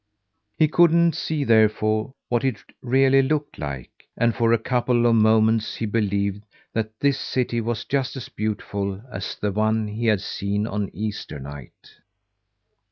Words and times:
He 0.57 0.67
couldn't 0.67 1.13
see 1.13 1.43
therefore 1.43 2.15
what 2.27 2.43
it 2.43 2.63
really 2.81 3.21
looked 3.21 3.59
like, 3.59 4.07
and 4.17 4.33
for 4.33 4.51
a 4.51 4.57
couple 4.57 5.05
of 5.05 5.13
moments 5.13 5.75
he 5.75 5.85
believed 5.85 6.41
that 6.73 6.99
this 6.99 7.19
city 7.19 7.61
was 7.61 7.85
just 7.85 8.15
as 8.15 8.27
beautiful 8.27 8.99
as 9.13 9.35
the 9.35 9.51
one 9.51 9.87
he 9.87 10.07
had 10.07 10.21
seen 10.21 10.65
on 10.65 10.89
Easter 10.91 11.37
night. 11.37 11.99